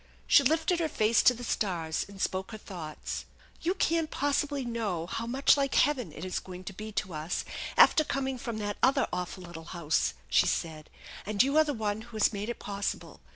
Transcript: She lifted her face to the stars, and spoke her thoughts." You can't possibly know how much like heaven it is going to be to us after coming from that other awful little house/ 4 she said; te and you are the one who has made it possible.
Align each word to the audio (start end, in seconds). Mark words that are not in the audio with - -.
She 0.25 0.41
lifted 0.41 0.79
her 0.79 0.89
face 0.89 1.21
to 1.21 1.35
the 1.35 1.43
stars, 1.43 2.03
and 2.09 2.19
spoke 2.19 2.51
her 2.53 2.57
thoughts." 2.57 3.25
You 3.61 3.75
can't 3.75 4.09
possibly 4.09 4.65
know 4.65 5.05
how 5.05 5.27
much 5.27 5.55
like 5.55 5.75
heaven 5.75 6.11
it 6.11 6.25
is 6.25 6.39
going 6.39 6.63
to 6.63 6.73
be 6.73 6.91
to 6.93 7.13
us 7.13 7.45
after 7.77 8.03
coming 8.03 8.39
from 8.39 8.57
that 8.57 8.77
other 8.81 9.07
awful 9.13 9.43
little 9.43 9.65
house/ 9.77 10.13
4 10.21 10.25
she 10.31 10.47
said; 10.47 10.85
te 10.85 11.29
and 11.31 11.43
you 11.43 11.55
are 11.55 11.63
the 11.63 11.75
one 11.75 12.01
who 12.01 12.17
has 12.17 12.33
made 12.33 12.49
it 12.49 12.57
possible. 12.57 13.19